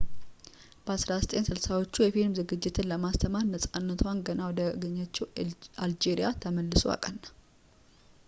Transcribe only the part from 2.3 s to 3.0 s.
ዝግጅትን